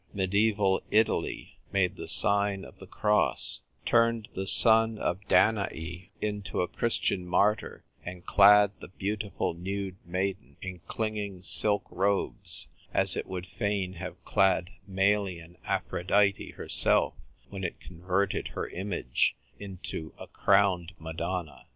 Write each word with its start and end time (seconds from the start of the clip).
Mediaeval 0.15 0.81
Italy 0.89 1.59
made 1.71 1.95
the 1.95 2.07
sign 2.07 2.65
of 2.65 2.79
the 2.79 2.87
cross, 2.87 3.59
turned 3.85 4.29
the 4.33 4.47
son 4.47 4.97
of 4.97 5.27
Danae 5.27 6.09
into 6.19 6.61
a 6.63 6.67
Christian 6.67 7.23
martyr, 7.23 7.85
and 8.03 8.25
clad 8.25 8.71
the 8.79 8.87
beautiful 8.87 9.53
nude 9.53 9.97
maiden 10.03 10.57
in 10.59 10.79
clinging 10.87 11.43
silk 11.43 11.83
robes, 11.91 12.67
as 12.91 13.15
it 13.15 13.27
would 13.27 13.45
fain 13.45 13.93
have 13.93 14.25
clad 14.25 14.71
Melian 14.87 15.55
Aphrodite 15.65 16.49
herself 16.53 17.13
when 17.51 17.63
it 17.63 17.79
converted 17.79 18.47
her 18.55 18.67
image 18.69 19.35
into 19.59 20.15
a 20.17 20.25
crowned 20.25 20.93
Madonna. 20.97 21.67